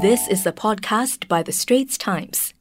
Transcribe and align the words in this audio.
This 0.00 0.28
is 0.28 0.46
a 0.46 0.52
podcast 0.52 1.26
by 1.26 1.42
The 1.42 1.50
Straits 1.50 1.98
Times. 1.98 2.54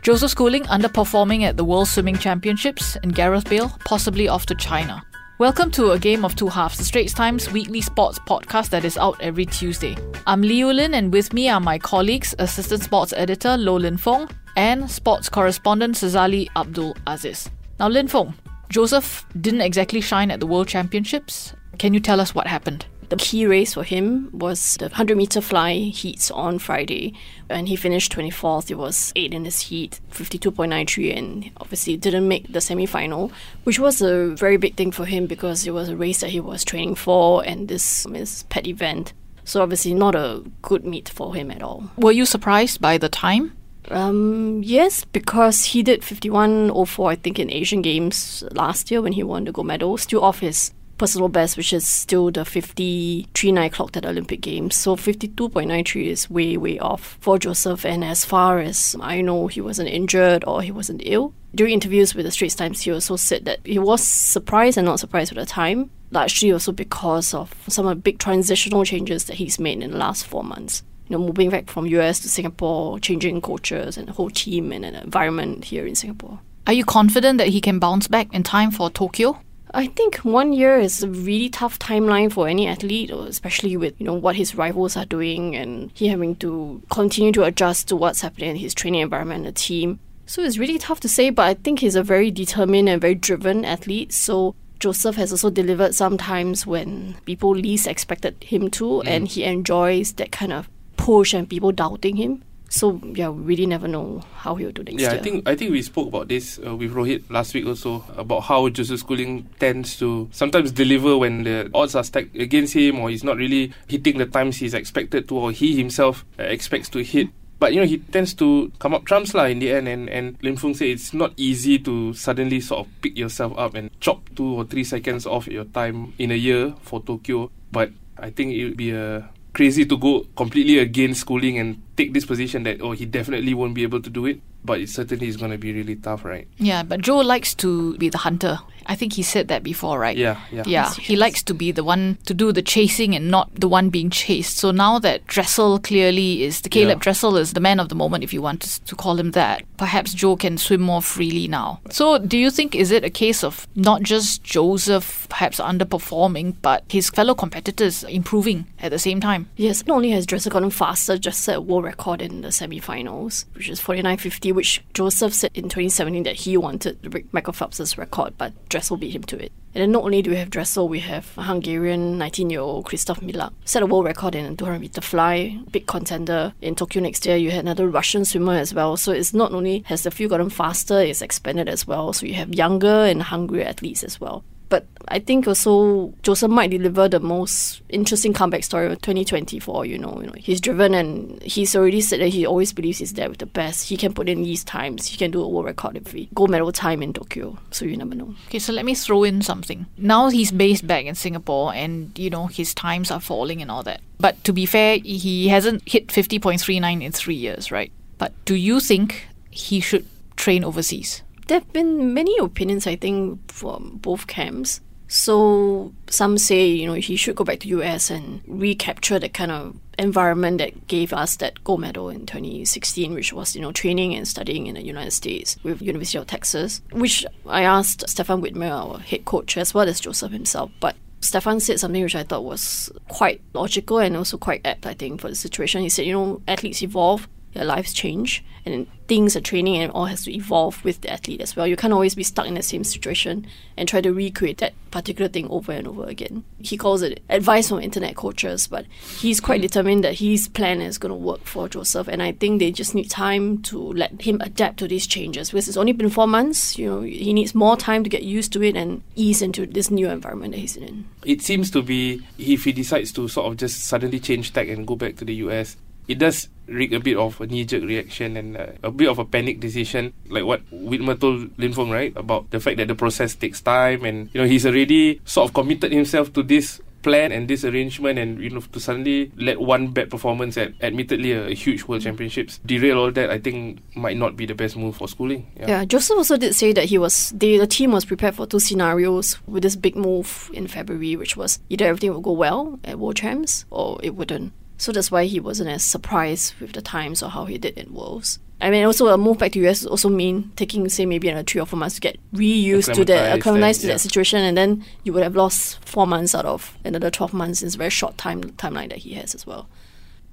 Joseph 0.00 0.30
Schooling 0.30 0.62
underperforming 0.62 1.42
at 1.42 1.58
the 1.58 1.64
World 1.64 1.88
Swimming 1.88 2.16
Championships 2.16 2.96
and 3.02 3.14
Gareth 3.14 3.50
Bale 3.50 3.70
possibly 3.84 4.28
off 4.28 4.46
to 4.46 4.54
China. 4.54 5.02
Welcome 5.38 5.70
to 5.72 5.90
A 5.90 5.98
Game 5.98 6.24
of 6.24 6.36
Two 6.36 6.48
Halves, 6.48 6.78
the 6.78 6.84
Straits 6.84 7.12
Times 7.12 7.52
weekly 7.52 7.82
sports 7.82 8.18
podcast 8.20 8.70
that 8.70 8.86
is 8.86 8.96
out 8.96 9.20
every 9.20 9.44
Tuesday. 9.44 9.94
I'm 10.26 10.40
Liu 10.40 10.72
Lin 10.72 10.94
and 10.94 11.12
with 11.12 11.34
me 11.34 11.50
are 11.50 11.60
my 11.60 11.78
colleagues, 11.78 12.34
Assistant 12.38 12.82
Sports 12.82 13.12
Editor 13.14 13.58
Low 13.58 13.76
Lin 13.76 13.98
Fhoong 13.98 14.30
and 14.56 14.90
Sports 14.90 15.28
Correspondent 15.28 15.96
Sazali 15.96 16.48
Abdul 16.56 16.96
Aziz. 17.06 17.50
Now 17.78 17.88
Lin 17.88 18.08
Fong, 18.08 18.32
Joseph 18.70 19.26
didn't 19.38 19.60
exactly 19.60 20.00
shine 20.00 20.30
at 20.30 20.40
the 20.40 20.46
World 20.46 20.68
Championships. 20.68 21.52
Can 21.76 21.92
you 21.92 22.00
tell 22.00 22.22
us 22.22 22.34
what 22.34 22.46
happened? 22.46 22.86
The 23.08 23.16
key 23.16 23.46
race 23.46 23.74
for 23.74 23.84
him 23.84 24.28
was 24.32 24.76
the 24.76 24.86
100 24.86 25.16
meter 25.16 25.40
fly 25.40 25.74
heats 25.74 26.30
on 26.30 26.58
Friday, 26.58 27.14
and 27.48 27.68
he 27.68 27.74
finished 27.74 28.12
24th. 28.12 28.70
It 28.70 28.74
was 28.74 29.12
8 29.16 29.32
in 29.32 29.44
his 29.46 29.60
heat, 29.62 30.00
52.93, 30.10 31.16
and 31.16 31.50
obviously 31.56 31.96
didn't 31.96 32.28
make 32.28 32.52
the 32.52 32.60
semi 32.60 32.84
final, 32.84 33.32
which 33.64 33.78
was 33.78 34.02
a 34.02 34.34
very 34.36 34.58
big 34.58 34.76
thing 34.76 34.92
for 34.92 35.06
him 35.06 35.26
because 35.26 35.66
it 35.66 35.70
was 35.70 35.88
a 35.88 35.96
race 35.96 36.20
that 36.20 36.30
he 36.30 36.40
was 36.40 36.64
training 36.64 36.96
for, 36.96 37.42
and 37.46 37.68
this 37.68 38.04
is 38.06 38.42
pet 38.50 38.66
event. 38.66 39.14
So 39.44 39.62
obviously 39.62 39.94
not 39.94 40.14
a 40.14 40.44
good 40.60 40.84
meet 40.84 41.08
for 41.08 41.34
him 41.34 41.50
at 41.50 41.62
all. 41.62 41.90
Were 41.96 42.12
you 42.12 42.26
surprised 42.26 42.82
by 42.82 42.98
the 42.98 43.08
time? 43.08 43.56
Um, 43.90 44.60
yes, 44.62 45.06
because 45.06 45.64
he 45.64 45.82
did 45.82 46.02
51.04, 46.02 47.10
I 47.10 47.16
think, 47.16 47.38
in 47.38 47.50
Asian 47.50 47.80
Games 47.80 48.44
last 48.52 48.90
year 48.90 49.00
when 49.00 49.14
he 49.14 49.22
won 49.22 49.44
the 49.44 49.52
gold 49.52 49.66
medal, 49.66 49.96
still 49.96 50.22
off 50.22 50.40
his 50.40 50.72
personal 50.98 51.28
best, 51.28 51.56
which 51.56 51.72
is 51.72 51.88
still 51.88 52.30
the 52.30 52.40
53.9 52.40 53.72
clocked 53.72 53.96
at 53.96 54.02
the 54.02 54.10
Olympic 54.10 54.40
Games. 54.40 54.74
So 54.74 54.96
52.93 54.96 56.06
is 56.06 56.28
way, 56.28 56.56
way 56.56 56.78
off 56.78 57.16
for 57.20 57.38
Joseph. 57.38 57.84
And 57.84 58.04
as 58.04 58.24
far 58.24 58.58
as 58.58 58.96
I 59.00 59.20
know, 59.20 59.46
he 59.46 59.60
wasn't 59.60 59.88
injured 59.88 60.44
or 60.46 60.62
he 60.62 60.72
wasn't 60.72 61.02
ill. 61.04 61.32
During 61.54 61.74
interviews 61.74 62.14
with 62.14 62.26
the 62.26 62.30
Straits 62.30 62.54
Times, 62.54 62.82
he 62.82 62.92
also 62.92 63.16
said 63.16 63.44
that 63.46 63.60
he 63.64 63.78
was 63.78 64.02
surprised 64.04 64.76
and 64.76 64.86
not 64.86 65.00
surprised 65.00 65.32
at 65.32 65.38
the 65.38 65.46
time, 65.46 65.90
largely 66.10 66.52
also 66.52 66.72
because 66.72 67.32
of 67.32 67.54
some 67.68 67.86
of 67.86 67.96
the 67.96 68.02
big 68.02 68.18
transitional 68.18 68.84
changes 68.84 69.24
that 69.24 69.36
he's 69.36 69.58
made 69.58 69.82
in 69.82 69.92
the 69.92 69.96
last 69.96 70.26
four 70.26 70.44
months. 70.44 70.82
You 71.08 71.16
know, 71.16 71.24
moving 71.24 71.48
back 71.48 71.70
from 71.70 71.86
US 71.86 72.20
to 72.20 72.28
Singapore, 72.28 72.98
changing 72.98 73.40
cultures 73.40 73.96
and 73.96 74.08
the 74.08 74.12
whole 74.12 74.28
team 74.28 74.72
and 74.72 74.84
an 74.84 74.94
environment 74.94 75.64
here 75.64 75.86
in 75.86 75.94
Singapore. 75.94 76.40
Are 76.66 76.74
you 76.74 76.84
confident 76.84 77.38
that 77.38 77.48
he 77.48 77.62
can 77.62 77.78
bounce 77.78 78.08
back 78.08 78.34
in 78.34 78.42
time 78.42 78.70
for 78.70 78.90
Tokyo? 78.90 79.40
I 79.74 79.86
think 79.86 80.16
one 80.18 80.52
year 80.52 80.78
is 80.78 81.02
a 81.02 81.08
really 81.08 81.48
tough 81.48 81.78
timeline 81.78 82.32
for 82.32 82.48
any 82.48 82.66
athlete, 82.66 83.10
especially 83.10 83.76
with 83.76 83.94
you 83.98 84.06
know 84.06 84.14
what 84.14 84.36
his 84.36 84.54
rivals 84.54 84.96
are 84.96 85.04
doing 85.04 85.54
and 85.54 85.90
he 85.94 86.08
having 86.08 86.36
to 86.36 86.82
continue 86.90 87.32
to 87.32 87.44
adjust 87.44 87.88
to 87.88 87.96
what's 87.96 88.22
happening 88.22 88.50
in 88.50 88.56
his 88.56 88.74
training 88.74 89.00
environment 89.00 89.46
and 89.46 89.46
the 89.46 89.52
team. 89.52 90.00
So 90.26 90.42
it's 90.42 90.58
really 90.58 90.78
tough 90.78 91.00
to 91.00 91.08
say, 91.08 91.30
but 91.30 91.46
I 91.46 91.54
think 91.54 91.80
he's 91.80 91.96
a 91.96 92.02
very 92.02 92.30
determined 92.30 92.88
and 92.88 93.00
very 93.00 93.14
driven 93.14 93.64
athlete. 93.64 94.12
So 94.12 94.54
Joseph 94.78 95.16
has 95.16 95.32
also 95.32 95.50
delivered 95.50 95.94
sometimes 95.94 96.66
when 96.66 97.16
people 97.24 97.50
least 97.50 97.86
expected 97.86 98.42
him 98.42 98.70
to, 98.72 98.84
mm. 98.84 99.06
and 99.06 99.26
he 99.26 99.44
enjoys 99.44 100.12
that 100.14 100.30
kind 100.30 100.52
of 100.52 100.68
push 100.96 101.32
and 101.34 101.48
people 101.48 101.72
doubting 101.72 102.16
him. 102.16 102.44
So 102.68 103.00
yeah, 103.14 103.30
we 103.30 103.42
really 103.42 103.66
never 103.66 103.88
know 103.88 104.22
how 104.36 104.54
he'll 104.54 104.72
do 104.72 104.82
next 104.84 105.00
yeah, 105.00 105.12
year. 105.12 105.20
I 105.20 105.22
think 105.22 105.48
I 105.48 105.54
think 105.56 105.70
we 105.72 105.82
spoke 105.82 106.08
about 106.08 106.28
this 106.28 106.60
uh, 106.64 106.76
with 106.76 106.92
Rohit 106.92 107.24
last 107.30 107.54
week 107.54 107.66
also 107.66 108.04
about 108.16 108.40
how 108.40 108.68
Joseph 108.68 109.00
Schooling 109.00 109.48
tends 109.58 109.98
to 109.98 110.28
sometimes 110.32 110.70
deliver 110.72 111.16
when 111.16 111.44
the 111.44 111.70
odds 111.72 111.94
are 111.94 112.04
stacked 112.04 112.36
against 112.36 112.74
him 112.74 113.00
or 113.00 113.10
he's 113.10 113.24
not 113.24 113.36
really 113.36 113.72
hitting 113.86 114.18
the 114.18 114.26
times 114.26 114.58
he's 114.58 114.74
expected 114.74 115.28
to 115.28 115.36
or 115.36 115.52
he 115.52 115.76
himself 115.76 116.24
uh, 116.38 116.42
expects 116.42 116.88
to 116.90 117.02
hit. 117.02 117.28
But 117.58 117.72
you 117.72 117.80
know 117.80 117.86
he 117.86 117.98
tends 117.98 118.34
to 118.34 118.70
come 118.78 118.94
up 118.94 119.04
trumps 119.04 119.34
lah 119.34 119.46
in 119.46 119.58
the 119.58 119.72
end, 119.72 119.88
and 119.88 120.08
and 120.08 120.36
Lin 120.42 120.54
Fhoong 120.56 120.76
said 120.76 120.88
it's 120.88 121.12
not 121.12 121.32
easy 121.36 121.78
to 121.80 122.12
suddenly 122.14 122.60
sort 122.60 122.86
of 122.86 122.92
pick 123.02 123.16
yourself 123.16 123.56
up 123.58 123.74
and 123.74 123.90
chop 123.98 124.22
two 124.36 124.54
or 124.54 124.64
three 124.64 124.84
seconds 124.84 125.26
off 125.26 125.48
your 125.48 125.64
time 125.64 126.12
in 126.18 126.30
a 126.30 126.38
year 126.38 126.74
for 126.82 127.02
Tokyo. 127.02 127.50
But 127.72 127.90
I 128.16 128.30
think 128.30 128.52
it 128.52 128.64
would 128.64 128.76
be 128.76 128.92
a 128.92 129.30
crazy 129.58 129.84
to 129.84 129.98
go 129.98 130.22
completely 130.38 130.78
against 130.78 131.26
schooling 131.26 131.58
and 131.58 131.82
take 131.98 132.14
this 132.14 132.24
position 132.24 132.62
that 132.62 132.80
oh 132.80 132.92
he 132.92 133.04
definitely 133.04 133.54
won't 133.54 133.74
be 133.74 133.82
able 133.82 134.00
to 134.00 134.08
do 134.08 134.24
it 134.24 134.38
but 134.68 134.80
it 134.80 134.88
certainly 134.88 135.28
is 135.28 135.36
going 135.36 135.50
to 135.50 135.58
be 135.58 135.72
really 135.72 135.96
tough 135.96 136.24
right 136.24 136.46
yeah 136.58 136.82
but 136.82 137.00
joe 137.00 137.18
likes 137.18 137.54
to 137.54 137.96
be 137.98 138.08
the 138.08 138.18
hunter 138.18 138.58
I 138.88 138.94
think 138.94 139.12
he 139.12 139.22
said 139.22 139.48
that 139.48 139.62
before, 139.62 139.98
right? 139.98 140.16
Yeah, 140.16 140.40
yeah. 140.50 140.62
Yeah, 140.66 140.92
he 140.94 141.14
likes 141.14 141.42
to 141.42 141.54
be 141.54 141.72
the 141.72 141.84
one 141.84 142.16
to 142.24 142.32
do 142.32 142.52
the 142.52 142.62
chasing 142.62 143.14
and 143.14 143.30
not 143.30 143.54
the 143.54 143.68
one 143.68 143.90
being 143.90 144.08
chased. 144.08 144.56
So 144.56 144.70
now 144.70 144.98
that 145.00 145.26
Dressel 145.26 145.78
clearly 145.78 146.42
is 146.42 146.62
the 146.62 146.70
Caleb 146.70 146.98
yeah. 146.98 147.02
Dressel 147.02 147.36
is 147.36 147.52
the 147.52 147.60
man 147.60 147.80
of 147.80 147.90
the 147.90 147.94
moment, 147.94 148.24
if 148.24 148.32
you 148.32 148.40
want 148.40 148.62
to 148.62 148.96
call 148.96 149.18
him 149.18 149.32
that, 149.32 149.62
perhaps 149.76 150.14
Joe 150.14 150.36
can 150.36 150.56
swim 150.56 150.80
more 150.80 151.02
freely 151.02 151.46
now. 151.48 151.80
So 151.90 152.18
do 152.18 152.38
you 152.38 152.50
think 152.50 152.74
is 152.74 152.90
it 152.90 153.04
a 153.04 153.10
case 153.10 153.44
of 153.44 153.68
not 153.76 154.02
just 154.02 154.42
Joseph 154.42 155.26
perhaps 155.28 155.60
underperforming, 155.60 156.56
but 156.62 156.84
his 156.88 157.10
fellow 157.10 157.34
competitors 157.34 158.04
improving 158.04 158.66
at 158.78 158.90
the 158.90 158.98
same 158.98 159.20
time? 159.20 159.50
Yes, 159.56 159.86
not 159.86 159.96
only 159.96 160.10
has 160.12 160.24
Dressel 160.24 160.50
gotten 160.50 160.70
faster, 160.70 161.18
just 161.18 161.42
set 161.42 161.56
a 161.56 161.60
world 161.60 161.84
record 161.84 162.22
in 162.22 162.40
the 162.40 162.50
semi-finals, 162.50 163.44
which 163.52 163.68
is 163.68 163.80
49.50, 163.82 164.54
which 164.58 164.82
Joseph 164.92 165.32
said 165.32 165.52
in 165.54 165.68
2017 165.68 166.24
that 166.24 166.34
he 166.34 166.56
wanted 166.56 167.00
to 167.04 167.08
break 167.08 167.32
Michael 167.32 167.52
Phelps' 167.52 167.96
record, 167.96 168.34
but 168.36 168.52
Dressel 168.68 168.96
beat 168.96 169.14
him 169.14 169.22
to 169.22 169.38
it. 169.38 169.52
And 169.72 169.82
then 169.82 169.92
not 169.92 170.02
only 170.02 170.20
do 170.20 170.30
we 170.30 170.36
have 170.36 170.50
Dressel, 170.50 170.88
we 170.88 170.98
have 170.98 171.32
Hungarian 171.36 172.18
19 172.18 172.50
year 172.50 172.58
old 172.58 172.86
Kristof 172.86 173.22
Milak. 173.22 173.52
Set 173.64 173.84
a 173.84 173.86
world 173.86 174.04
record 174.04 174.34
in 174.34 174.56
200 174.56 174.80
meter 174.80 175.00
fly, 175.00 175.60
big 175.70 175.86
contender. 175.86 176.54
In 176.60 176.74
Tokyo 176.74 177.00
next 177.00 177.24
year, 177.24 177.36
you 177.36 177.52
had 177.52 177.60
another 177.60 177.86
Russian 177.86 178.24
swimmer 178.24 178.54
as 178.54 178.74
well. 178.74 178.96
So 178.96 179.12
it's 179.12 179.32
not 179.32 179.52
only 179.52 179.84
has 179.86 180.02
the 180.02 180.10
field 180.10 180.30
gotten 180.30 180.50
faster, 180.50 181.00
it's 181.00 181.22
expanded 181.22 181.68
as 181.68 181.86
well. 181.86 182.12
So 182.12 182.26
you 182.26 182.34
have 182.34 182.52
younger 182.52 183.04
and 183.04 183.22
hungrier 183.22 183.68
athletes 183.68 184.02
as 184.02 184.20
well. 184.20 184.42
But 184.68 184.86
I 185.08 185.18
think 185.18 185.46
also 185.48 186.12
Joseph 186.22 186.50
might 186.50 186.70
deliver 186.70 187.08
the 187.08 187.20
most 187.20 187.80
interesting 187.88 188.32
comeback 188.32 188.64
story 188.64 188.86
of 188.86 189.00
2024. 189.00 189.86
You 189.86 189.98
know, 189.98 190.20
you 190.20 190.26
know, 190.26 190.34
he's 190.36 190.60
driven 190.60 190.94
and 190.94 191.42
he's 191.42 191.74
already 191.74 192.00
said 192.00 192.20
that 192.20 192.28
he 192.28 192.44
always 192.44 192.72
believes 192.72 192.98
he's 192.98 193.14
there 193.14 193.28
with 193.28 193.38
the 193.38 193.46
best. 193.46 193.88
He 193.88 193.96
can 193.96 194.12
put 194.12 194.28
in 194.28 194.42
these 194.42 194.64
times. 194.64 195.06
He 195.06 195.16
can 195.16 195.30
do 195.30 195.42
a 195.42 195.48
world 195.48 195.66
record 195.66 195.96
if 195.96 196.12
he 196.12 196.28
gold 196.34 196.50
medal 196.50 196.70
time 196.72 197.02
in 197.02 197.12
Tokyo. 197.12 197.58
So 197.70 197.84
you 197.84 197.96
never 197.96 198.14
know. 198.14 198.34
Okay, 198.48 198.58
so 198.58 198.72
let 198.72 198.84
me 198.84 198.94
throw 198.94 199.24
in 199.24 199.40
something. 199.42 199.86
Now 199.96 200.28
he's 200.28 200.52
based 200.52 200.86
back 200.86 201.06
in 201.06 201.14
Singapore, 201.14 201.72
and 201.74 202.16
you 202.18 202.30
know 202.30 202.46
his 202.46 202.74
times 202.74 203.10
are 203.10 203.20
falling 203.20 203.62
and 203.62 203.70
all 203.70 203.82
that. 203.84 204.00
But 204.20 204.42
to 204.44 204.52
be 204.52 204.66
fair, 204.66 204.98
he 204.98 205.48
hasn't 205.48 205.88
hit 205.88 206.08
50.39 206.08 207.02
in 207.02 207.12
three 207.12 207.34
years, 207.34 207.70
right? 207.70 207.92
But 208.18 208.32
do 208.44 208.54
you 208.54 208.80
think 208.80 209.28
he 209.50 209.80
should 209.80 210.06
train 210.36 210.64
overseas? 210.64 211.22
There 211.48 211.58
have 211.60 211.72
been 211.72 212.14
many 212.14 212.36
opinions, 212.38 212.86
I 212.86 212.96
think, 212.96 213.50
from 213.50 213.98
both 214.00 214.26
camps. 214.26 214.80
So 215.10 215.94
some 216.08 216.36
say, 216.36 216.66
you 216.66 216.86
know, 216.86 216.92
he 216.92 217.16
should 217.16 217.34
go 217.36 217.44
back 217.44 217.60
to 217.60 217.68
US 217.68 218.10
and 218.10 218.42
recapture 218.46 219.18
the 219.18 219.30
kind 219.30 219.50
of 219.50 219.76
environment 219.98 220.58
that 220.58 220.86
gave 220.86 221.14
us 221.14 221.36
that 221.36 221.64
gold 221.64 221.80
medal 221.80 222.10
in 222.10 222.26
2016, 222.26 223.14
which 223.14 223.32
was, 223.32 223.56
you 223.56 223.62
know, 223.62 223.72
training 223.72 224.14
and 224.14 224.28
studying 224.28 224.66
in 224.66 224.74
the 224.74 224.84
United 224.84 225.12
States 225.12 225.56
with 225.62 225.80
University 225.80 226.18
of 226.18 226.26
Texas, 226.26 226.82
which 226.92 227.24
I 227.46 227.62
asked 227.62 228.08
Stefan 228.08 228.42
Widmer, 228.42 228.70
our 228.70 228.98
head 228.98 229.24
coach, 229.24 229.56
as 229.56 229.72
well 229.72 229.88
as 229.88 229.98
Joseph 229.98 230.30
himself. 230.30 230.70
But 230.78 230.94
Stefan 231.20 231.58
said 231.60 231.80
something 231.80 232.02
which 232.02 232.14
I 232.14 232.22
thought 232.22 232.44
was 232.44 232.92
quite 233.08 233.40
logical 233.54 233.98
and 233.98 234.14
also 234.14 234.36
quite 234.36 234.64
apt, 234.66 234.86
I 234.86 234.92
think, 234.92 235.22
for 235.22 235.28
the 235.28 235.34
situation. 235.34 235.82
He 235.82 235.88
said, 235.88 236.04
you 236.04 236.12
know, 236.12 236.42
athletes 236.46 236.82
evolve 236.82 237.26
their 237.58 237.66
lives 237.66 237.92
change 237.92 238.44
and 238.64 238.86
things 239.08 239.34
are 239.34 239.40
training 239.40 239.76
and 239.76 239.90
all 239.92 240.04
has 240.04 240.24
to 240.24 240.34
evolve 240.34 240.84
with 240.84 241.00
the 241.00 241.10
athlete 241.10 241.40
as 241.40 241.56
well. 241.56 241.66
You 241.66 241.76
can't 241.76 241.92
always 241.92 242.14
be 242.14 242.22
stuck 242.22 242.46
in 242.46 242.54
the 242.54 242.62
same 242.62 242.84
situation 242.84 243.46
and 243.76 243.88
try 243.88 244.00
to 244.00 244.12
recreate 244.12 244.58
that 244.58 244.74
particular 244.90 245.28
thing 245.28 245.48
over 245.48 245.72
and 245.72 245.88
over 245.88 246.04
again. 246.04 246.44
He 246.60 246.76
calls 246.76 247.02
it 247.02 247.22
advice 247.30 247.68
from 247.68 247.80
internet 247.80 248.16
coaches, 248.16 248.66
but 248.66 248.84
he's 249.18 249.40
quite 249.40 249.62
determined 249.62 250.04
that 250.04 250.18
his 250.18 250.48
plan 250.48 250.82
is 250.82 250.98
going 250.98 251.10
to 251.10 251.16
work 251.16 251.44
for 251.44 251.68
Joseph. 251.68 252.08
And 252.08 252.22
I 252.22 252.32
think 252.32 252.58
they 252.58 252.70
just 252.70 252.94
need 252.94 253.10
time 253.10 253.62
to 253.62 253.78
let 253.78 254.20
him 254.22 254.40
adapt 254.42 254.78
to 254.78 254.88
these 254.88 255.06
changes. 255.06 255.50
Because 255.50 255.68
it's 255.68 255.76
only 255.76 255.92
been 255.92 256.10
four 256.10 256.26
months, 256.26 256.78
you 256.78 256.86
know, 256.86 257.00
he 257.00 257.32
needs 257.32 257.54
more 257.54 257.76
time 257.76 258.04
to 258.04 258.10
get 258.10 258.22
used 258.22 258.52
to 258.52 258.62
it 258.62 258.76
and 258.76 259.02
ease 259.16 259.40
into 259.40 259.66
this 259.66 259.90
new 259.90 260.08
environment 260.08 260.52
that 260.52 260.58
he's 260.58 260.76
in. 260.76 261.06
It 261.24 261.42
seems 261.42 261.70
to 261.70 261.82
be 261.82 262.22
if 262.38 262.64
he 262.64 262.72
decides 262.72 263.12
to 263.12 263.28
sort 263.28 263.50
of 263.50 263.56
just 263.56 263.84
suddenly 263.84 264.20
change 264.20 264.52
tack 264.52 264.68
and 264.68 264.86
go 264.86 264.96
back 264.96 265.16
to 265.16 265.24
the 265.24 265.34
US, 265.36 265.76
it 266.08 266.18
does 266.18 266.48
reek 266.66 266.92
a 266.92 267.00
bit 267.00 267.16
of 267.16 267.40
a 267.40 267.46
knee-jerk 267.46 267.82
reaction 267.82 268.36
and 268.36 268.56
uh, 268.56 268.66
a 268.82 268.90
bit 268.90 269.08
of 269.08 269.18
a 269.18 269.24
panic 269.24 269.60
decision, 269.60 270.12
like 270.28 270.44
what 270.44 270.64
Widmer 270.70 271.18
told 271.18 271.50
Lin 271.58 271.72
Fhoong, 271.72 271.92
right, 271.92 272.12
about 272.16 272.50
the 272.50 272.60
fact 272.60 272.76
that 272.78 272.88
the 272.88 272.94
process 272.94 273.34
takes 273.34 273.60
time, 273.60 274.04
and 274.04 274.30
you 274.32 274.40
know 274.40 274.46
he's 274.46 274.66
already 274.66 275.20
sort 275.24 275.48
of 275.48 275.54
committed 275.54 275.92
himself 275.92 276.32
to 276.32 276.42
this 276.42 276.80
plan 277.02 277.30
and 277.30 277.48
this 277.48 277.64
arrangement, 277.64 278.18
and 278.18 278.40
you 278.40 278.50
know 278.50 278.60
to 278.60 278.80
suddenly 278.80 279.32
let 279.36 279.60
one 279.60 279.88
bad 279.88 280.10
performance 280.10 280.56
at 280.56 280.72
admittedly 280.82 281.32
a, 281.32 281.54
huge 281.54 281.84
world 281.84 282.02
championships 282.02 282.58
derail 282.66 282.98
all 282.98 283.12
that, 283.12 283.30
I 283.30 283.38
think 283.38 283.80
might 283.94 284.16
not 284.16 284.36
be 284.36 284.46
the 284.46 284.54
best 284.54 284.76
move 284.76 284.96
for 284.96 285.08
schooling. 285.08 285.50
Yeah. 285.56 285.68
yeah, 285.68 285.84
Joseph 285.84 286.18
also 286.18 286.36
did 286.36 286.54
say 286.54 286.72
that 286.72 286.86
he 286.86 286.98
was 286.98 287.30
the 287.30 287.58
the 287.58 287.66
team 287.66 287.92
was 287.92 288.04
prepared 288.04 288.34
for 288.34 288.46
two 288.46 288.60
scenarios 288.60 289.38
with 289.46 289.62
this 289.62 289.76
big 289.76 289.96
move 289.96 290.50
in 290.52 290.66
February, 290.66 291.16
which 291.16 291.36
was 291.36 291.60
either 291.68 291.86
everything 291.86 292.12
would 292.14 292.24
go 292.24 292.32
well 292.32 292.78
at 292.84 292.98
World 292.98 293.16
Champs 293.16 293.64
or 293.70 293.98
it 294.02 294.14
wouldn't. 294.14 294.52
So 294.78 294.92
that's 294.92 295.10
why 295.10 295.24
he 295.24 295.40
wasn't 295.40 295.68
as 295.70 295.84
surprised 295.84 296.54
with 296.60 296.72
the 296.72 296.80
times 296.82 297.22
or 297.22 297.28
how 297.30 297.44
he 297.44 297.58
did 297.58 297.76
in 297.76 297.92
Worlds. 297.92 298.38
I 298.60 298.70
mean, 298.70 298.84
also 298.84 299.06
a 299.08 299.18
move 299.18 299.38
back 299.38 299.52
to 299.52 299.68
US 299.68 299.84
also 299.84 300.08
mean 300.08 300.50
taking, 300.56 300.88
say, 300.88 301.04
maybe 301.06 301.28
another 301.28 301.44
three 301.44 301.60
or 301.60 301.66
four 301.66 301.78
months 301.78 301.96
to 301.96 302.00
get 302.00 302.18
reused 302.32 302.92
to 302.94 303.04
that, 303.04 303.36
Acclimatized 303.38 303.38
acclimatized 303.38 303.80
to 303.80 303.84
and- 303.84 303.88
yeah. 303.90 303.94
that 303.94 303.98
situation, 304.00 304.38
and 304.40 304.56
then 304.56 304.84
you 305.04 305.12
would 305.12 305.22
have 305.22 305.36
lost 305.36 305.84
four 305.84 306.06
months 306.06 306.34
out 306.34 306.44
of 306.44 306.76
another 306.84 307.10
12 307.10 307.32
months. 307.34 307.62
It's 307.62 307.74
a 307.74 307.78
very 307.78 307.90
short 307.90 308.18
time 308.18 308.42
timeline 308.52 308.88
that 308.88 308.98
he 308.98 309.14
has 309.14 309.34
as 309.34 309.46
well. 309.46 309.68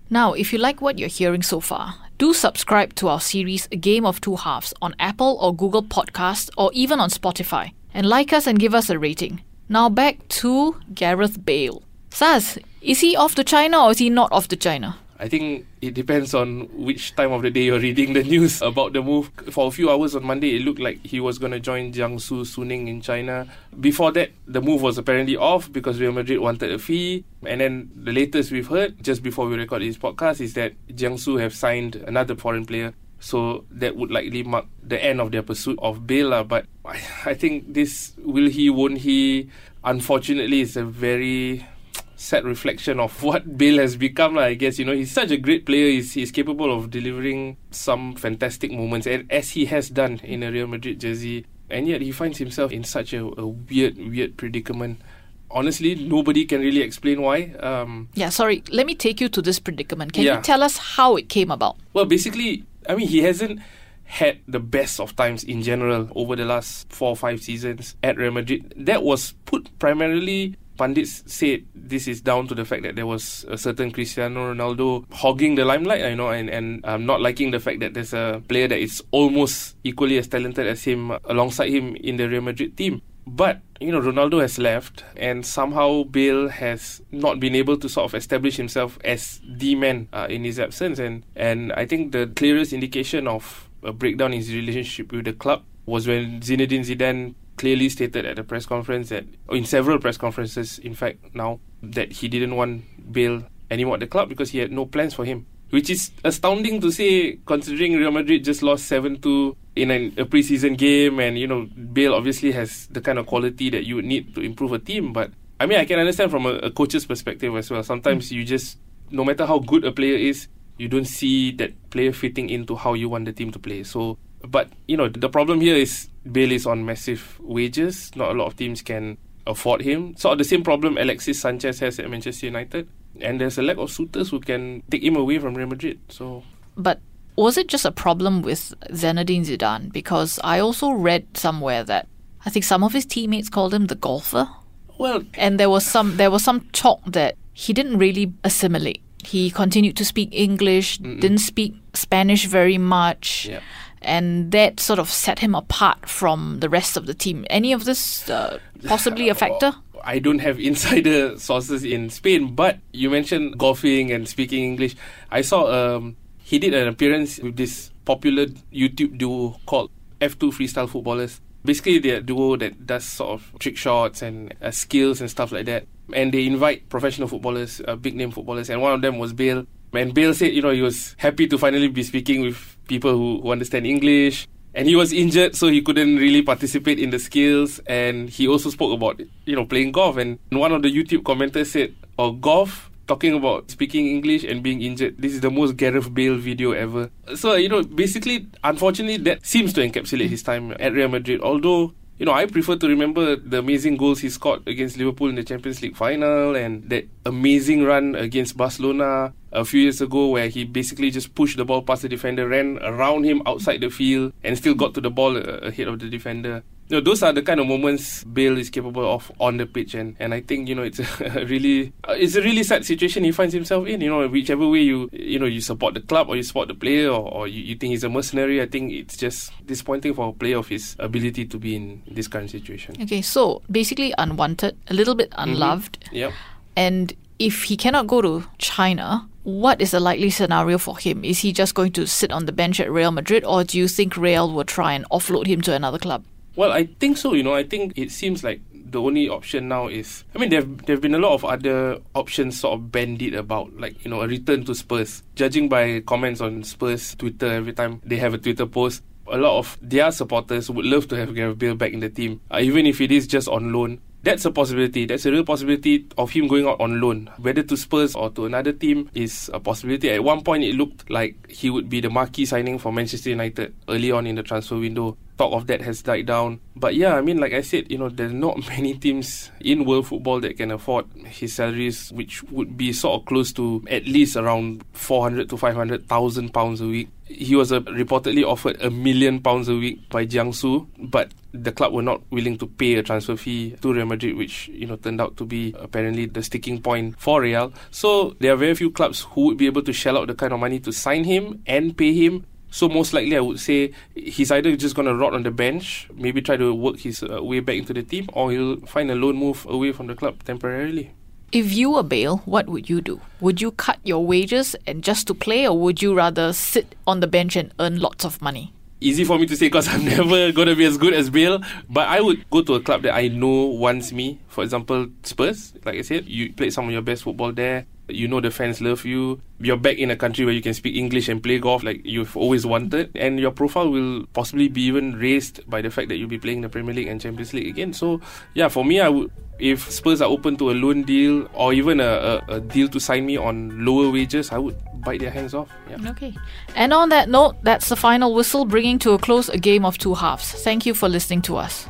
Now, 0.10 0.34
if 0.34 0.54
you 0.54 0.60
like 0.60 0.82
what 0.82 1.00
you're 1.00 1.10
hearing 1.10 1.42
so 1.44 1.60
far, 1.60 1.96
do 2.18 2.34
subscribe 2.34 2.94
to 2.96 3.08
our 3.08 3.20
series 3.20 3.68
A 3.72 3.76
Game 3.76 4.06
of 4.06 4.22
Two 4.22 4.36
Halves 4.38 4.74
on 4.82 4.96
Apple 5.00 5.38
or 5.42 5.56
Google 5.56 5.84
Podcasts 5.84 6.50
or 6.58 6.72
even 6.74 7.00
on 7.00 7.10
Spotify. 7.10 7.72
And 7.94 8.08
like 8.08 8.32
us 8.34 8.46
and 8.48 8.60
give 8.60 8.76
us 8.76 8.90
a 8.90 9.00
rating. 9.00 9.42
Now 9.70 9.90
back 9.90 10.28
to 10.30 10.76
Gareth 10.94 11.44
Bale. 11.44 11.82
Saz, 12.12 12.62
is 12.86 13.00
he 13.00 13.16
off 13.16 13.34
to 13.36 13.44
China 13.44 13.84
or 13.84 13.92
is 13.92 13.98
he 13.98 14.10
not 14.10 14.32
off 14.32 14.48
to 14.50 14.56
China? 14.56 14.98
I 15.18 15.28
think 15.28 15.66
it 15.82 15.94
depends 15.94 16.34
on 16.34 16.68
which 16.74 17.16
time 17.16 17.32
of 17.32 17.42
the 17.42 17.50
day 17.50 17.64
you're 17.64 17.80
reading 17.80 18.14
the 18.14 18.24
news 18.24 18.62
about 18.62 18.94
the 18.94 19.02
move. 19.02 19.32
For 19.50 19.68
a 19.68 19.72
few 19.72 19.90
hours 19.90 20.14
on 20.14 20.24
Monday, 20.24 20.58
it 20.58 20.64
looked 20.64 20.80
like 20.80 21.04
he 21.06 21.20
was 21.20 21.40
going 21.40 21.54
to 21.54 21.60
join 21.60 21.94
Jiangsu 21.94 22.46
Suning 22.46 22.88
in 22.88 23.02
China. 23.02 23.48
Before 23.80 24.12
that, 24.12 24.32
the 24.46 24.62
move 24.62 24.82
was 24.82 24.98
apparently 24.98 25.38
off 25.38 25.72
because 25.72 26.00
Real 26.00 26.12
Madrid 26.12 26.40
wanted 26.40 26.72
a 26.72 26.78
fee. 26.78 27.24
And 27.46 27.62
then 27.62 27.90
the 27.96 28.12
latest 28.12 28.52
we've 28.52 28.68
heard, 28.68 29.02
just 29.02 29.24
before 29.24 29.48
we 29.48 29.56
record 29.56 29.82
this 29.82 29.98
podcast, 29.98 30.42
is 30.42 30.54
that 30.56 30.74
Jiangsu 30.90 31.40
have 31.40 31.56
signed 31.56 31.96
another 31.96 32.36
foreign 32.36 32.66
player. 32.66 32.94
So 33.20 33.64
that 33.72 33.96
would 33.96 34.12
likely 34.12 34.44
mark 34.44 34.66
the 34.84 35.02
end 35.04 35.22
of 35.22 35.32
their 35.32 35.44
pursuit 35.44 35.80
of 35.82 36.06
Bale. 36.06 36.44
But 36.44 36.66
I, 36.84 37.02
I 37.26 37.34
think 37.34 37.74
this 37.74 38.14
will 38.18 38.50
he, 38.50 38.70
won't 38.70 39.00
he, 39.00 39.50
unfortunately, 39.84 40.60
is 40.60 40.76
a 40.76 40.84
very 40.84 41.66
sad 42.16 42.46
reflection 42.46 43.00
of 43.00 43.22
what 43.24 43.58
Bale 43.58 43.80
has 43.80 43.96
become. 43.98 44.38
I 44.38 44.54
guess 44.56 44.80
you 44.80 44.86
know 44.86 44.94
he's 44.94 45.12
such 45.12 45.32
a 45.32 45.38
great 45.38 45.66
player. 45.66 45.90
He's, 45.90 46.14
he's 46.14 46.32
capable 46.32 46.76
of 46.76 46.90
delivering 46.90 47.58
some 47.72 48.16
fantastic 48.16 48.72
moments, 48.72 49.08
and 49.08 49.32
as 49.32 49.52
he 49.52 49.66
has 49.66 49.90
done 49.90 50.20
in 50.24 50.44
a 50.44 50.52
Real 50.52 50.68
Madrid 50.68 51.00
jersey. 51.00 51.46
And 51.68 51.88
yet 51.88 52.02
he 52.02 52.12
finds 52.12 52.38
himself 52.38 52.72
in 52.72 52.84
such 52.84 53.12
a, 53.12 53.26
a 53.26 53.48
weird, 53.48 53.98
weird 53.98 54.38
predicament. 54.38 55.02
Honestly, 55.50 55.96
nobody 55.96 56.46
can 56.46 56.62
really 56.62 56.82
explain 56.82 57.24
why. 57.24 57.54
Um, 57.60 58.08
Yeah, 58.14 58.30
sorry, 58.30 58.62
let 58.70 58.86
me 58.86 58.94
take 58.94 59.20
you 59.20 59.30
to 59.30 59.42
this 59.42 59.58
predicament. 59.58 60.14
Can 60.14 60.24
Yeah. 60.26 60.38
you 60.38 60.44
tell 60.44 60.62
us 60.62 60.78
how 60.78 61.16
it 61.16 61.28
came 61.28 61.50
about? 61.50 61.78
Well, 61.94 62.06
basically, 62.06 62.66
I 62.88 62.94
mean, 62.94 63.08
he 63.08 63.24
hasn't 63.24 63.62
had 64.04 64.38
the 64.48 64.60
best 64.60 65.00
of 65.00 65.16
times 65.16 65.44
in 65.44 65.64
general 65.64 66.08
over 66.16 66.36
the 66.36 66.46
last 66.46 66.92
four 66.94 67.10
or 67.10 67.16
five 67.16 67.42
seasons 67.42 67.96
at 68.04 68.18
Real 68.18 68.30
Madrid. 68.32 68.72
That 68.78 69.02
was 69.02 69.34
put 69.46 69.72
primarily. 69.80 70.58
Pundits 70.78 71.24
said 71.26 71.66
this 71.74 72.08
is 72.08 72.22
down 72.22 72.48
to 72.48 72.56
the 72.56 72.66
fact 72.66 72.84
that 72.84 72.96
there 72.96 73.06
was 73.06 73.46
a 73.50 73.58
certain 73.58 73.92
Cristiano 73.92 74.54
Ronaldo 74.54 75.06
hogging 75.12 75.56
the 75.56 75.66
limelight, 75.66 76.02
you 76.02 76.16
know, 76.16 76.30
and, 76.30 76.50
and 76.50 76.86
um, 76.86 77.06
not 77.06 77.22
liking 77.22 77.52
the 77.52 77.60
fact 77.60 77.80
that 77.80 77.94
there's 77.94 78.14
a 78.14 78.42
player 78.48 78.68
that 78.68 78.80
is 78.80 79.04
almost 79.12 79.76
equally 79.84 80.18
as 80.18 80.28
talented 80.28 80.68
as 80.68 80.84
him 80.84 81.12
alongside 81.26 81.70
him 81.70 81.96
in 81.96 82.18
the 82.18 82.28
Real 82.28 82.42
Madrid 82.42 82.76
team. 82.76 83.02
But 83.28 83.62
you 83.80 83.92
know, 83.92 84.02
Ronaldo 84.02 84.42
has 84.42 84.60
left, 84.60 85.04
and 85.18 85.46
somehow 85.46 86.04
Bale 86.04 86.48
has 86.48 87.02
not 87.12 87.40
been 87.40 87.56
able 87.56 87.78
to 87.78 87.90
sort 87.90 88.06
of 88.06 88.16
establish 88.16 88.56
himself 88.56 89.00
as 89.04 89.42
the 89.48 89.76
man 89.76 90.08
uh, 90.14 90.28
in 90.30 90.44
his 90.44 90.60
absence. 90.60 91.00
And 91.00 91.24
and 91.36 91.74
I 91.74 91.86
think 91.86 92.12
the 92.12 92.28
clearest 92.28 92.72
indication 92.72 93.28
of 93.28 93.70
a 93.84 93.92
breakdown 93.92 94.34
in 94.34 94.40
his 94.40 94.54
relationship 94.54 95.12
with 95.12 95.26
the 95.26 95.34
club 95.34 95.64
was 95.86 96.08
when 96.08 96.40
Zinedine 96.42 96.86
Zidane 96.86 97.36
clearly 97.58 97.90
stated 97.90 98.26
at 98.26 98.40
a 98.40 98.44
press 98.44 98.66
conference 98.66 99.10
that, 99.10 99.26
or 99.48 99.56
in 99.56 99.66
several 99.66 100.00
press 100.00 100.18
conferences, 100.18 100.80
in 100.80 100.94
fact, 100.94 101.34
now 101.34 101.60
that 101.82 102.12
he 102.12 102.28
didn't 102.28 102.56
want 102.56 102.84
Bale 103.12 103.44
anymore 103.72 103.96
at 103.96 104.00
the 104.02 104.08
club 104.08 104.30
because 104.30 104.52
he 104.52 104.60
had 104.60 104.72
no 104.72 104.86
plans 104.86 105.14
for 105.14 105.26
him. 105.26 105.46
Which 105.72 105.90
is 105.90 106.12
astounding 106.24 106.80
to 106.82 106.92
say, 106.92 107.40
considering 107.46 107.96
Real 107.96 108.12
Madrid 108.12 108.44
just 108.44 108.62
lost 108.62 108.86
7 108.86 109.20
2 109.20 109.58
in 109.76 109.92
an, 109.92 110.14
a 110.18 110.26
preseason 110.26 110.78
game, 110.78 111.20
and 111.20 111.38
you 111.38 111.48
know, 111.48 111.66
Bale 111.66 112.14
obviously 112.14 112.52
has 112.52 112.88
the 112.88 113.02
kind 113.02 113.18
of 113.18 113.26
quality 113.26 113.70
that 113.72 113.86
you 113.86 113.96
would 113.96 114.06
need 114.06 114.36
to 114.36 114.42
improve 114.42 114.74
a 114.74 114.80
team. 114.80 115.12
But 115.12 115.32
I 115.60 115.66
mean, 115.66 115.80
I 115.80 115.86
can 115.86 116.00
understand 116.00 116.32
from 116.32 116.46
a, 116.46 116.54
a 116.60 116.72
coach's 116.72 117.06
perspective 117.06 117.56
as 117.56 117.70
well. 117.72 117.84
Sometimes 117.84 118.32
you 118.32 118.44
just, 118.44 118.78
no 119.10 119.26
matter 119.26 119.46
how 119.46 119.60
good 119.60 119.84
a 119.86 119.92
player 119.92 120.16
is, 120.16 120.48
you 120.78 120.88
don't 120.88 121.06
see 121.06 121.52
that 121.54 121.90
player 121.90 122.12
fitting 122.12 122.50
into 122.50 122.76
how 122.76 122.94
you 122.94 123.10
want 123.10 123.26
the 123.26 123.34
team 123.34 123.52
to 123.52 123.60
play. 123.60 123.84
So, 123.84 124.18
but 124.48 124.70
you 124.88 124.98
know, 124.98 125.10
the 125.10 125.30
problem 125.30 125.62
here 125.62 125.76
is 125.76 126.10
Bale 126.30 126.52
is 126.52 126.66
on 126.66 126.86
massive 126.86 127.40
wages. 127.42 128.12
Not 128.16 128.32
a 128.32 128.34
lot 128.34 128.48
of 128.48 128.56
teams 128.56 128.82
can 128.82 129.18
afford 129.48 129.82
him. 129.82 130.16
Sort 130.18 130.34
of 130.34 130.38
the 130.40 130.44
same 130.44 130.64
problem 130.64 130.98
Alexis 130.98 131.40
Sanchez 131.40 131.80
has 131.80 132.00
at 132.00 132.10
Manchester 132.10 132.48
United. 132.48 132.88
And 133.22 133.40
there's 133.40 133.58
a 133.58 133.62
lack 133.62 133.78
of 133.78 133.92
suitors 133.92 134.30
who 134.30 134.40
can 134.40 134.84
take 134.90 135.04
him 135.04 135.16
away 135.16 135.40
from 135.40 135.54
Real 135.54 135.68
Madrid. 135.68 136.00
So 136.10 136.44
But 136.76 137.00
was 137.36 137.58
it 137.58 137.68
just 137.68 137.86
a 137.86 137.92
problem 137.92 138.42
with 138.42 138.74
Zinedine 138.92 139.46
Zidane? 139.46 139.92
Because 139.92 140.40
I 140.44 140.60
also 140.60 140.92
read 140.92 141.26
somewhere 141.38 141.84
that 141.84 142.08
I 142.46 142.50
think 142.50 142.66
some 142.66 142.84
of 142.84 142.94
his 142.94 143.06
teammates 143.06 143.50
called 143.50 143.74
him 143.74 143.88
the 143.88 143.96
golfer, 143.96 144.50
well, 144.98 145.24
and 145.34 145.60
there 145.60 145.70
was 145.70 145.86
some 145.86 146.18
there 146.18 146.32
was 146.32 146.44
some 146.44 146.62
talk 146.72 147.02
that 147.08 147.36
he 147.54 147.74
didn't 147.74 147.98
really 147.98 148.34
assimilate. 148.44 149.02
He 149.24 149.50
continued 149.50 149.98
to 149.98 150.06
speak 150.06 150.30
English, 150.32 151.00
didn't 151.00 151.40
speak 151.40 151.76
Spanish 151.94 152.46
very 152.46 152.78
much. 152.78 153.48
Yeah. 153.48 153.62
And 154.02 154.52
that 154.52 154.80
sort 154.80 155.00
of 155.00 155.10
set 155.10 155.40
him 155.40 155.56
apart 155.56 156.08
from 156.08 156.60
the 156.60 156.70
rest 156.70 156.96
of 156.98 157.06
the 157.06 157.14
team. 157.14 157.46
Any 157.50 157.74
of 157.74 157.86
this 157.86 158.30
uh, 158.30 158.60
possibly 158.88 159.30
a 159.30 159.36
factor? 159.36 159.74
I 160.04 160.20
don't 160.20 160.40
have 160.40 160.60
insider 160.72 161.38
sources 161.40 161.84
in 161.84 162.10
Spain, 162.10 162.56
but 162.56 162.80
you 162.94 163.10
mentioned 163.10 163.58
golfing 163.58 164.12
and 164.12 164.28
speaking 164.28 164.64
English. 164.64 164.96
I 165.32 165.42
saw 165.42 165.68
um, 165.72 166.16
he 166.38 166.60
did 166.60 166.74
an 166.74 166.88
appearance 166.88 167.40
with 167.40 167.58
this 167.58 167.92
popular 168.06 168.46
YouTube 168.72 169.18
duo 169.18 169.60
called 169.66 169.90
F2 170.22 170.54
Freestyle 170.54 170.88
Footballers. 170.88 171.42
Basically, 171.66 171.98
they're 171.98 172.18
a 172.18 172.22
duo 172.22 172.56
that 172.58 172.86
does 172.86 173.04
sort 173.04 173.32
of 173.32 173.60
trick 173.60 173.76
shots 173.76 174.22
and 174.22 174.54
uh, 174.62 174.70
skills 174.70 175.20
and 175.20 175.30
stuff 175.30 175.52
like 175.52 175.66
that. 175.66 175.88
And 176.14 176.32
they 176.32 176.46
invite 176.46 176.88
professional 176.90 177.28
footballers, 177.28 177.82
uh, 177.88 177.96
big 177.96 178.16
name 178.16 178.30
footballers, 178.30 178.70
and 178.70 178.80
one 178.80 178.94
of 178.94 179.02
them 179.02 179.18
was 179.18 179.34
Bale. 179.34 179.66
And 179.92 180.14
Bale 180.14 180.36
said, 180.36 180.54
you 180.54 180.62
know, 180.62 180.70
he 180.70 180.84
was 180.84 181.16
happy 181.18 181.48
to 181.48 181.58
finally 181.58 181.88
be 181.88 182.04
speaking 182.04 182.42
with 182.42 182.75
people 182.88 183.12
who, 183.12 183.42
who 183.42 183.52
understand 183.52 183.86
English. 183.86 184.48
And 184.74 184.90
he 184.90 184.96
was 184.96 185.14
injured, 185.14 185.56
so 185.56 185.68
he 185.68 185.82
couldn't 185.82 186.18
really 186.18 186.42
participate 186.42 187.00
in 187.00 187.10
the 187.10 187.20
skills. 187.20 187.80
And 187.88 188.30
he 188.30 188.46
also 188.48 188.70
spoke 188.70 188.92
about, 188.92 189.22
you 189.46 189.56
know, 189.56 189.66
playing 189.66 189.94
golf. 189.94 190.18
And 190.18 190.38
one 190.50 190.74
of 190.74 190.82
the 190.82 190.92
YouTube 190.92 191.24
commenters 191.24 191.68
said, 191.68 191.96
"Oh, 192.20 192.32
golf." 192.32 192.92
Talking 193.08 193.36
about 193.36 193.70
speaking 193.70 194.08
English 194.08 194.44
and 194.44 194.64
being 194.64 194.82
injured. 194.82 195.14
This 195.20 195.34
is 195.34 195.42
the 195.42 195.52
most 195.52 195.78
Gareth 195.78 196.12
Bale 196.12 196.38
video 196.38 196.72
ever. 196.72 197.12
So, 197.36 197.54
you 197.54 197.70
know, 197.70 197.84
basically, 197.84 198.48
unfortunately, 198.64 199.18
that 199.30 199.46
seems 199.46 199.74
to 199.74 199.82
encapsulate 199.88 200.28
his 200.28 200.42
time 200.42 200.74
at 200.80 200.92
Real 200.92 201.08
Madrid. 201.08 201.40
Although, 201.40 201.94
you 202.18 202.26
know, 202.26 202.34
I 202.34 202.48
prefer 202.48 202.78
to 202.78 202.88
remember 202.88 203.36
the 203.36 203.60
amazing 203.60 203.98
goals 203.98 204.22
he 204.22 204.30
scored 204.32 204.68
against 204.68 204.98
Liverpool 204.98 205.30
in 205.30 205.36
the 205.36 205.44
Champions 205.44 205.84
League 205.84 205.96
final 205.96 206.56
and 206.56 206.90
that 206.90 207.06
amazing 207.28 207.84
run 207.84 208.16
against 208.16 208.58
Barcelona 208.58 209.34
a 209.56 209.66
few 209.66 209.82
years 209.82 210.02
ago 210.02 210.28
where 210.28 210.50
he 210.50 210.66
basically 210.66 211.10
just 211.10 211.34
pushed 211.34 211.58
the 211.58 211.66
ball 211.66 211.82
past 211.82 212.02
the 212.02 212.10
defender, 212.10 212.48
ran 212.48 212.78
around 212.84 213.24
him 213.24 213.42
outside 213.46 213.82
the 213.82 213.90
field 213.90 214.34
and 214.44 214.58
still 214.58 214.76
got 214.76 214.94
to 214.94 215.02
the 215.02 215.10
ball 215.10 215.38
uh, 215.38 215.60
ahead 215.64 215.88
of 215.88 216.00
the 216.00 216.10
defender. 216.10 216.64
You 216.88 216.98
know, 216.98 217.02
those 217.02 217.24
are 217.24 217.34
the 217.34 217.42
kind 217.42 217.60
of 217.60 217.66
moments 217.66 218.24
Bale 218.26 218.60
is 218.60 218.70
capable 218.70 219.12
of 219.12 219.32
on 219.40 219.58
the 219.58 219.66
pitch, 219.66 219.96
and, 219.96 220.16
and 220.20 220.36
I 220.36 220.42
think 220.42 220.70
you 220.70 220.76
know 220.76 220.84
it's 220.84 221.00
a 221.20 221.46
really 221.46 221.92
uh, 222.08 222.14
it's 222.16 222.36
a 222.36 222.44
really 222.44 222.62
sad 222.62 222.86
situation 222.86 223.24
he 223.24 223.32
finds 223.32 223.56
himself 223.56 223.88
in. 223.88 224.02
You 224.02 224.10
know, 224.10 224.28
whichever 224.28 224.68
way 224.68 224.82
you 224.82 225.10
you 225.12 225.40
know 225.40 225.48
you 225.48 225.62
support 225.62 225.96
the 225.96 226.02
club 226.02 226.30
or 226.30 226.36
you 226.36 226.44
support 226.44 226.68
the 226.68 226.76
player 226.76 227.10
or, 227.10 227.34
or 227.34 227.48
you, 227.48 227.64
you 227.64 227.76
think 227.76 227.90
he's 227.90 228.04
a 228.04 228.10
mercenary, 228.10 228.62
I 228.62 228.68
think 228.68 228.92
it's 228.92 229.18
just 229.18 229.52
disappointing 229.66 230.14
for 230.14 230.30
a 230.30 230.34
player 230.34 230.60
of 230.60 230.68
his 230.68 230.96
ability 231.00 231.46
to 231.46 231.58
be 231.58 231.76
in 231.76 232.04
this 232.06 232.28
current 232.28 232.52
situation. 232.52 232.96
Okay, 233.02 233.24
so 233.24 233.64
basically 233.72 234.14
unwanted, 234.20 234.78
a 234.88 234.94
little 234.94 235.16
bit 235.16 235.34
unloved. 235.40 236.08
Yep. 236.12 236.34
And 236.76 237.14
if 237.40 237.64
he 237.64 237.78
cannot 237.78 238.06
go 238.06 238.22
to 238.22 238.46
China, 238.60 239.28
what 239.46 239.80
is 239.80 239.92
the 239.92 240.00
likely 240.00 240.32
scenario 240.32 240.80
for 240.80 240.98
him? 240.98 241.24
Is 241.24 241.40
he 241.40 241.54
just 241.54 241.76
going 241.76 241.92
to 241.94 242.08
sit 242.08 242.32
on 242.32 242.46
the 242.46 242.52
bench 242.52 242.80
at 242.80 242.92
Real 242.92 243.12
Madrid, 243.12 243.46
or 243.46 243.64
do 243.64 243.78
you 243.78 243.88
think 243.88 244.18
Real 244.18 244.52
will 244.52 244.64
try 244.66 244.94
and 244.94 245.08
offload 245.10 245.46
him 245.46 245.62
to 245.62 245.74
another 245.74 246.00
club? 246.00 246.26
Well, 246.56 246.72
I 246.72 246.86
think 246.86 247.18
so. 247.18 247.34
You 247.34 247.44
know, 247.44 247.54
I 247.54 247.64
think 247.64 247.94
it 247.96 248.12
seems 248.12 248.44
like 248.44 248.62
the 248.74 249.00
only 249.00 249.30
option 249.30 249.68
now 249.68 249.88
is. 249.88 250.24
I 250.34 250.40
mean, 250.40 250.50
there've 250.50 250.86
there've 250.86 251.02
been 251.02 251.14
a 251.14 251.20
lot 251.20 251.34
of 251.34 251.46
other 251.46 252.00
options 252.16 252.60
sort 252.60 252.74
of 252.74 252.92
bandied 252.92 253.36
about, 253.36 253.78
like 253.78 254.04
you 254.04 254.10
know, 254.10 254.22
a 254.22 254.28
return 254.28 254.66
to 254.66 254.74
Spurs. 254.74 255.22
Judging 255.36 255.70
by 255.70 256.00
comments 256.00 256.42
on 256.42 256.64
Spurs 256.64 257.14
Twitter 257.14 257.48
every 257.48 257.74
time 257.74 258.02
they 258.04 258.18
have 258.18 258.34
a 258.34 258.40
Twitter 258.40 258.66
post, 258.66 259.04
a 259.28 259.38
lot 259.38 259.60
of 259.60 259.78
their 259.80 260.12
supporters 260.12 260.72
would 260.72 260.86
love 260.86 261.08
to 261.10 261.18
have 261.18 261.36
Gareth 261.36 261.60
Bale 261.60 261.76
back 261.76 261.94
in 261.94 262.00
the 262.00 262.10
team, 262.10 262.42
uh, 262.50 262.60
even 262.62 262.88
if 262.88 263.00
it 263.00 263.12
is 263.12 263.28
just 263.28 263.48
on 263.48 263.72
loan. 263.72 264.02
That's 264.26 264.44
a 264.44 264.50
possibility. 264.50 265.06
That's 265.06 265.28
a 265.28 265.32
real 265.32 265.46
possibility 265.46 266.08
of 266.18 266.32
him 266.32 266.48
going 266.48 266.66
out 266.66 266.82
on 266.82 267.00
loan. 267.00 267.30
Whether 267.38 267.62
to 267.62 267.78
Spurs 267.78 268.16
or 268.16 268.32
to 268.32 268.48
another 268.48 268.72
team 268.72 269.08
is 269.14 269.52
a 269.54 269.60
possibility. 269.60 270.10
At 270.10 270.24
one 270.24 270.42
point, 270.42 270.64
it 270.64 270.74
looked 270.74 271.08
like 271.12 271.48
he 271.48 271.70
would 271.70 271.90
be 271.90 272.02
the 272.02 272.10
marquee 272.10 272.48
signing 272.48 272.80
for 272.80 272.92
Manchester 272.92 273.30
United 273.30 273.76
early 273.88 274.10
on 274.12 274.26
in 274.26 274.34
the 274.34 274.42
transfer 274.42 274.78
window. 274.78 275.16
talk 275.38 275.54
of 275.54 275.68
that 275.68 275.82
has 275.82 276.02
died 276.02 276.26
down. 276.26 276.60
But 276.76 276.96
yeah, 276.96 277.16
I 277.16 277.22
mean, 277.22 277.38
like 277.38 277.54
I 277.54 277.62
said, 277.62 277.92
you 277.92 278.00
know, 278.00 278.10
there's 278.10 278.34
not 278.34 278.68
many 278.68 278.96
teams 278.98 279.52
in 279.60 279.86
world 279.86 280.08
football 280.08 280.40
that 280.42 280.58
can 280.58 280.72
afford 280.72 281.06
his 281.26 281.54
salaries, 281.54 282.12
which 282.12 282.44
would 282.46 282.76
be 282.76 282.94
sort 282.94 283.22
of 283.22 283.28
close 283.28 283.52
to 283.54 283.84
at 283.90 284.06
least 284.06 284.36
around 284.38 284.84
400 284.94 285.50
to 285.50 285.58
500,000 285.58 286.54
pounds 286.54 286.82
a 286.82 286.88
week. 286.88 287.10
He 287.26 287.56
was 287.56 287.72
uh, 287.72 287.82
reportedly 287.82 288.44
offered 288.44 288.82
a 288.82 288.90
million 288.90 289.42
pounds 289.42 289.68
a 289.68 289.76
week 289.76 290.10
by 290.10 290.26
Jiangsu, 290.26 290.88
but 290.98 291.32
the 291.64 291.72
club 291.72 291.94
were 291.94 292.02
not 292.02 292.22
willing 292.30 292.58
to 292.58 292.68
pay 292.68 292.96
a 292.96 293.04
transfer 293.04 293.36
fee 293.36 293.76
to 293.82 293.94
Real 293.94 294.06
Madrid, 294.06 294.36
which 294.36 294.68
you 294.68 294.88
know 294.88 294.96
turned 294.96 295.22
out 295.22 295.38
to 295.38 295.46
be 295.46 295.74
apparently 295.80 296.26
the 296.26 296.44
sticking 296.44 296.82
point 296.82 297.20
for 297.20 297.42
Real. 297.42 297.74
So 297.92 298.36
there 298.40 298.54
are 298.54 298.58
very 298.58 298.76
few 298.76 298.92
clubs 298.92 299.22
who 299.22 299.46
would 299.46 299.58
be 299.58 299.66
able 299.66 299.84
to 299.84 299.94
shell 299.94 300.18
out 300.18 300.28
the 300.28 300.36
kind 300.36 300.54
of 300.54 300.60
money 300.60 300.80
to 300.82 300.92
sign 300.92 301.24
him 301.24 301.64
and 301.66 301.98
pay 301.98 302.14
him 302.14 302.46
so 302.76 302.90
most 302.90 303.14
likely, 303.14 303.38
I 303.38 303.40
would 303.40 303.62
say 303.62 303.94
he's 304.16 304.52
either 304.52 304.76
just 304.76 304.96
going 304.96 305.08
to 305.08 305.16
rot 305.16 305.34
on 305.34 305.44
the 305.44 305.50
bench, 305.50 306.10
maybe 306.14 306.42
try 306.42 306.58
to 306.58 306.76
work 306.76 307.00
his 307.00 307.24
uh, 307.24 307.42
way 307.42 307.62
back 307.62 307.78
into 307.78 307.94
the 307.94 308.04
team, 308.04 308.28
or 308.34 308.52
he'll 308.52 308.82
find 308.82 309.10
a 309.10 309.16
loan 309.16 309.38
move 309.38 309.66
away 309.70 309.94
from 309.94 310.08
the 310.08 310.14
club 310.14 310.44
temporarily. 310.44 311.14
If 311.54 311.72
you 311.72 311.92
were 311.92 312.04
Bale, 312.04 312.40
what 312.44 312.68
would 312.68 312.90
you 312.90 313.00
do? 313.00 313.22
Would 313.40 313.62
you 313.62 313.72
cut 313.72 314.00
your 314.04 314.26
wages 314.26 314.76
and 314.86 315.06
just 315.06 315.26
to 315.28 315.34
play, 315.34 315.66
or 315.66 315.80
would 315.80 316.02
you 316.02 316.14
rather 316.14 316.52
sit 316.52 316.96
on 317.08 317.22
the 317.22 317.28
bench 317.28 317.56
and 317.56 317.74
earn 317.80 318.02
lots 318.02 318.26
of 318.26 318.42
money? 318.42 318.74
Easy 319.02 319.24
for 319.24 319.38
me 319.38 319.46
to 319.46 319.56
say 319.56 319.68
because 319.68 319.88
I'm 319.88 320.06
never 320.18 320.52
going 320.52 320.68
to 320.68 320.76
be 320.76 320.86
as 320.86 320.98
good 320.98 321.14
as 321.14 321.30
Bale. 321.30 321.62
But 321.90 322.08
I 322.08 322.22
would 322.22 322.50
go 322.50 322.62
to 322.62 322.76
a 322.76 322.82
club 322.82 323.04
that 323.04 323.14
I 323.14 323.28
know 323.28 323.66
wants 323.66 324.12
me. 324.12 324.40
For 324.48 324.64
example, 324.64 325.08
Spurs. 325.24 325.74
Like 325.84 325.96
I 325.96 326.02
said, 326.02 326.28
you 326.28 326.54
played 326.54 326.74
some 326.74 326.86
of 326.86 326.92
your 326.92 327.02
best 327.02 327.24
football 327.24 327.52
there 327.52 327.86
you 328.08 328.28
know 328.28 328.40
the 328.40 328.52
fans 328.52 328.82
love 328.82 329.06
you 329.06 329.42
you're 329.60 329.78
back 329.78 329.98
in 329.98 330.12
a 330.12 330.16
country 330.16 330.46
where 330.46 330.54
you 330.54 330.62
can 330.62 330.74
speak 330.74 330.96
english 330.96 331.28
and 331.28 331.42
play 331.42 331.58
golf 331.58 331.84
like 331.84 332.02
you've 332.04 332.38
always 332.38 332.66
wanted 332.66 333.10
and 333.16 333.40
your 333.40 333.52
profile 333.52 333.90
will 333.90 334.26
possibly 334.34 334.68
be 334.68 334.82
even 334.84 335.18
raised 335.18 335.68
by 335.70 335.82
the 335.82 335.90
fact 335.90 336.10
that 336.10 336.18
you'll 336.18 336.30
be 336.30 336.38
playing 336.38 336.62
the 336.62 336.70
premier 336.70 336.94
league 336.94 337.08
and 337.08 337.20
champions 337.20 337.54
league 337.54 337.68
again 337.68 337.94
so 337.94 338.22
yeah 338.54 338.68
for 338.68 338.86
me 338.86 339.00
i 339.00 339.10
would 339.10 339.32
if 339.58 339.90
spurs 339.90 340.22
are 340.22 340.30
open 340.30 340.58
to 340.58 340.70
a 340.70 340.74
loan 340.74 341.04
deal 341.04 341.50
or 341.54 341.72
even 341.72 342.00
a, 342.02 342.42
a, 342.48 342.56
a 342.56 342.60
deal 342.60 342.88
to 342.90 343.00
sign 343.00 343.26
me 343.26 343.38
on 343.38 343.86
lower 343.86 344.12
wages 344.12 344.52
i 344.52 344.58
would 344.58 344.76
bite 345.06 345.22
their 345.22 345.32
hands 345.32 345.54
off 345.54 345.70
yeah. 345.90 346.10
okay 346.10 346.34
and 346.76 346.92
on 346.92 347.10
that 347.10 347.30
note 347.30 347.56
that's 347.64 347.88
the 347.90 347.96
final 347.96 348.34
whistle 348.34 348.66
bringing 348.66 349.00
to 349.00 349.12
a 349.12 349.20
close 349.20 349.48
a 349.50 349.58
game 349.58 349.86
of 349.86 349.98
two 349.98 350.16
halves 350.16 350.52
thank 350.64 350.86
you 350.86 350.94
for 350.94 351.08
listening 351.08 351.42
to 351.42 351.56
us 351.56 351.88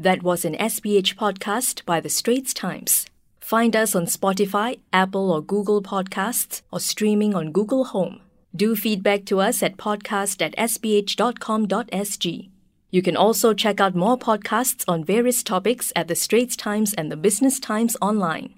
That 0.00 0.22
was 0.22 0.46
an 0.46 0.54
SPH 0.54 1.16
podcast 1.16 1.84
by 1.84 2.00
The 2.00 2.08
Straits 2.08 2.54
Times. 2.54 3.04
Find 3.38 3.76
us 3.76 3.94
on 3.94 4.06
Spotify, 4.06 4.78
Apple 4.94 5.30
or 5.30 5.42
Google 5.42 5.82
Podcasts, 5.82 6.62
or 6.72 6.80
streaming 6.80 7.34
on 7.34 7.52
Google 7.52 7.84
Home. 7.84 8.22
Do 8.56 8.74
feedback 8.74 9.26
to 9.26 9.40
us 9.40 9.62
at 9.62 9.76
podcast 9.76 10.40
at 10.40 10.56
sph.com.sg. 10.56 12.48
You 12.90 13.02
can 13.02 13.14
also 13.14 13.52
check 13.52 13.78
out 13.78 13.94
more 13.94 14.18
podcasts 14.18 14.84
on 14.88 15.04
various 15.04 15.42
topics 15.42 15.92
at 15.94 16.08
The 16.08 16.16
Straits 16.16 16.56
Times 16.56 16.94
and 16.94 17.12
The 17.12 17.18
Business 17.18 17.60
Times 17.60 17.94
online. 18.00 18.54